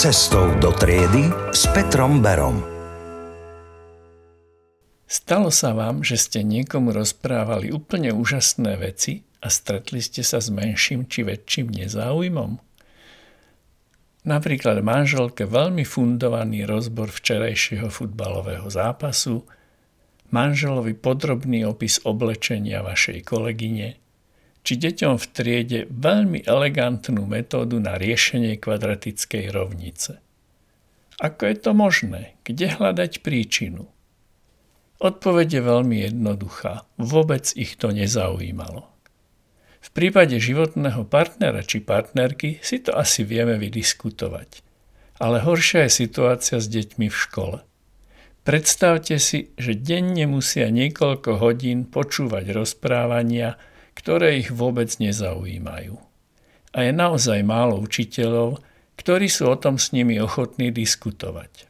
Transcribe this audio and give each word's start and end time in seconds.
Cestou 0.00 0.48
do 0.64 0.72
triedy 0.72 1.28
s 1.52 1.68
Petrom 1.76 2.24
Berom. 2.24 2.64
Stalo 5.04 5.52
sa 5.52 5.76
vám, 5.76 6.00
že 6.00 6.16
ste 6.16 6.40
niekomu 6.40 6.88
rozprávali 6.96 7.68
úplne 7.68 8.08
úžasné 8.08 8.80
veci 8.80 9.28
a 9.44 9.52
stretli 9.52 10.00
ste 10.00 10.24
sa 10.24 10.40
s 10.40 10.48
menším 10.48 11.04
či 11.04 11.20
väčším 11.20 11.84
nezáujmom? 11.84 12.56
Napríklad 14.24 14.80
manželke 14.80 15.44
veľmi 15.44 15.84
fundovaný 15.84 16.64
rozbor 16.64 17.12
včerajšieho 17.12 17.92
futbalového 17.92 18.72
zápasu, 18.72 19.44
manželovi 20.32 20.96
podrobný 20.96 21.68
opis 21.68 22.00
oblečenia 22.08 22.80
vašej 22.80 23.20
kolegyne, 23.28 24.00
či 24.60 24.76
deťom 24.76 25.16
v 25.16 25.26
triede 25.32 25.80
veľmi 25.88 26.44
elegantnú 26.44 27.24
metódu 27.24 27.80
na 27.80 27.96
riešenie 27.96 28.60
kvadratickej 28.60 29.48
rovnice. 29.50 30.20
Ako 31.20 31.48
je 31.48 31.56
to 31.60 31.70
možné? 31.76 32.36
Kde 32.48 32.80
hľadať 32.80 33.20
príčinu? 33.20 33.88
Odpoveď 35.00 35.60
je 35.60 35.62
veľmi 35.64 35.96
jednoduchá. 36.12 36.84
Vôbec 37.00 37.48
ich 37.56 37.80
to 37.80 37.92
nezaujímalo. 37.92 38.88
V 39.80 39.88
prípade 39.96 40.36
životného 40.36 41.08
partnera 41.08 41.64
či 41.64 41.80
partnerky 41.80 42.60
si 42.60 42.84
to 42.84 42.92
asi 42.92 43.24
vieme 43.24 43.56
vydiskutovať. 43.56 44.60
Ale 45.16 45.40
horšia 45.40 45.88
je 45.88 46.04
situácia 46.04 46.60
s 46.60 46.68
deťmi 46.68 47.08
v 47.08 47.16
škole. 47.16 47.58
Predstavte 48.44 49.20
si, 49.20 49.52
že 49.60 49.76
denne 49.76 50.24
musia 50.24 50.72
niekoľko 50.72 51.40
hodín 51.40 51.84
počúvať 51.84 52.56
rozprávania, 52.56 53.60
ktoré 53.94 54.40
ich 54.40 54.50
vôbec 54.54 54.90
nezaujímajú. 54.98 55.98
A 56.70 56.78
je 56.86 56.92
naozaj 56.94 57.42
málo 57.42 57.82
učiteľov, 57.82 58.62
ktorí 59.00 59.26
sú 59.26 59.50
o 59.50 59.56
tom 59.56 59.80
s 59.80 59.96
nimi 59.96 60.20
ochotní 60.20 60.70
diskutovať. 60.70 61.66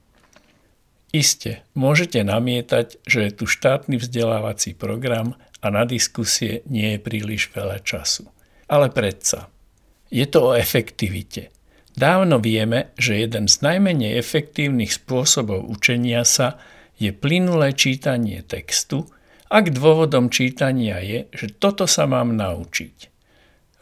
Iste, 1.11 1.67
môžete 1.75 2.23
namietať, 2.23 3.03
že 3.03 3.27
je 3.27 3.33
tu 3.35 3.45
štátny 3.51 3.99
vzdelávací 3.99 4.79
program 4.79 5.35
a 5.59 5.67
na 5.75 5.83
diskusie 5.83 6.63
nie 6.71 6.95
je 6.95 7.03
príliš 7.03 7.51
veľa 7.51 7.83
času. 7.83 8.31
Ale 8.71 8.95
predsa, 8.95 9.51
je 10.11 10.23
to 10.27 10.55
o 10.55 10.57
efektivite. 10.59 11.51
Dávno 11.99 12.39
vieme, 12.39 12.95
že 12.95 13.19
jeden 13.19 13.51
z 13.51 13.59
najmenej 13.59 14.15
efektívnych 14.15 14.95
spôsobov 14.95 15.67
učenia 15.67 16.23
sa 16.23 16.63
je 16.99 17.11
plynulé 17.11 17.75
čítanie 17.75 18.47
textu, 18.47 19.11
ak 19.51 19.75
dôvodom 19.75 20.31
čítania 20.31 21.03
je, 21.03 21.27
že 21.35 21.51
toto 21.51 21.91
sa 21.91 22.07
mám 22.07 22.39
naučiť. 22.39 23.11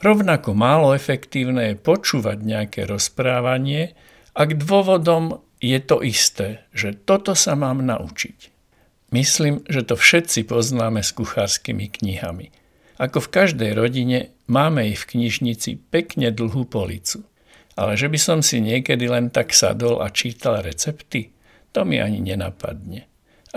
Rovnako 0.00 0.56
málo 0.56 0.96
efektívne 0.96 1.74
je 1.74 1.76
počúvať 1.76 2.40
nejaké 2.40 2.88
rozprávanie, 2.88 3.92
ak 4.32 4.56
dôvodom 4.56 5.44
je 5.60 5.78
to 5.82 6.00
isté, 6.00 6.64
že 6.72 6.96
toto 6.96 7.36
sa 7.36 7.52
mám 7.58 7.84
naučiť. 7.84 8.54
Myslím, 9.12 9.60
že 9.68 9.84
to 9.84 9.98
všetci 9.98 10.48
poznáme 10.48 11.04
s 11.04 11.12
kuchárskymi 11.12 11.90
knihami. 12.00 12.48
Ako 12.98 13.24
v 13.24 13.32
každej 13.32 13.72
rodine 13.76 14.32
máme 14.48 14.88
ich 14.88 15.04
v 15.04 15.16
knižnici 15.16 15.78
pekne 15.90 16.32
dlhú 16.32 16.64
policu. 16.64 17.24
Ale 17.78 17.94
že 17.94 18.10
by 18.10 18.18
som 18.18 18.38
si 18.42 18.58
niekedy 18.58 19.06
len 19.06 19.30
tak 19.30 19.54
sadol 19.54 20.02
a 20.02 20.10
čítal 20.10 20.66
recepty, 20.66 21.30
to 21.70 21.86
mi 21.86 22.02
ani 22.02 22.18
nenapadne. 22.18 23.06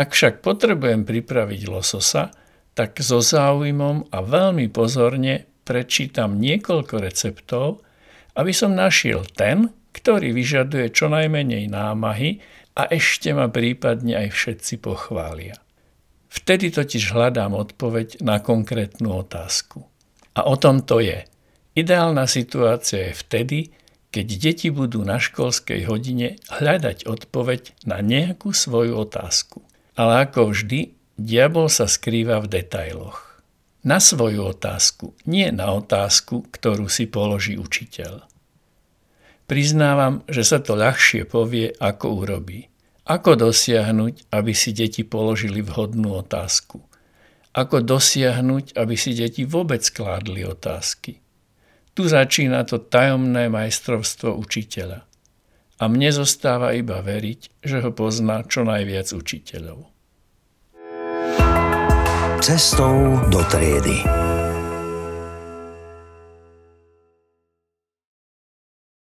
Ak 0.02 0.18
však 0.18 0.42
potrebujem 0.42 1.06
pripraviť 1.06 1.62
lososa, 1.70 2.34
tak 2.74 2.98
so 2.98 3.22
záujmom 3.22 4.10
a 4.10 4.18
veľmi 4.26 4.66
pozorne 4.74 5.46
prečítam 5.62 6.42
niekoľko 6.42 6.96
receptov, 6.98 7.86
aby 8.34 8.50
som 8.50 8.74
našiel 8.74 9.22
ten, 9.30 9.70
ktorý 9.94 10.34
vyžaduje 10.34 10.90
čo 10.90 11.06
najmenej 11.06 11.70
námahy 11.70 12.42
a 12.74 12.90
ešte 12.90 13.30
ma 13.30 13.46
prípadne 13.46 14.26
aj 14.26 14.34
všetci 14.34 14.82
pochvália. 14.82 15.62
Vtedy 16.34 16.74
totiž 16.74 17.14
hľadám 17.14 17.54
odpoveď 17.54 18.26
na 18.26 18.42
konkrétnu 18.42 19.14
otázku. 19.22 19.86
A 20.34 20.50
o 20.50 20.58
tom 20.58 20.82
to 20.82 20.98
je. 20.98 21.30
Ideálna 21.78 22.26
situácia 22.26 23.14
je 23.14 23.20
vtedy, 23.22 23.60
keď 24.10 24.28
deti 24.50 24.74
budú 24.74 25.06
na 25.06 25.22
školskej 25.22 25.86
hodine 25.86 26.42
hľadať 26.50 27.06
odpoveď 27.06 27.86
na 27.86 28.02
nejakú 28.02 28.50
svoju 28.50 28.98
otázku. 28.98 29.62
Ale 30.00 30.28
ako 30.28 30.56
vždy, 30.56 30.96
diabol 31.20 31.68
sa 31.68 31.86
skrýva 31.86 32.40
v 32.40 32.62
detailoch. 32.62 33.44
Na 33.82 33.98
svoju 33.98 34.54
otázku, 34.54 35.18
nie 35.26 35.50
na 35.50 35.74
otázku, 35.74 36.46
ktorú 36.54 36.86
si 36.86 37.10
položí 37.10 37.58
učiteľ. 37.58 38.24
Priznávam, 39.50 40.24
že 40.32 40.48
sa 40.48 40.62
to 40.62 40.78
ľahšie 40.78 41.28
povie, 41.28 41.74
ako 41.76 42.24
urobí. 42.24 42.72
Ako 43.04 43.36
dosiahnuť, 43.36 44.32
aby 44.32 44.54
si 44.56 44.72
deti 44.72 45.02
položili 45.02 45.66
vhodnú 45.66 46.16
otázku? 46.22 46.80
Ako 47.52 47.84
dosiahnuť, 47.84 48.78
aby 48.80 48.96
si 48.96 49.12
deti 49.12 49.44
vôbec 49.44 49.84
kládli 49.92 50.48
otázky? 50.48 51.20
Tu 51.92 52.08
začína 52.08 52.64
to 52.64 52.80
tajomné 52.80 53.52
majstrovstvo 53.52 54.32
učiteľa. 54.40 55.04
A 55.82 55.90
mne 55.90 56.14
zostáva 56.14 56.78
iba 56.78 57.02
veriť, 57.02 57.66
že 57.66 57.82
ho 57.82 57.90
pozná 57.90 58.46
čo 58.46 58.62
najviac 58.62 59.10
učiteľov. 59.18 59.90
Cestou 62.38 63.18
do 63.34 63.42
triedy. 63.50 64.06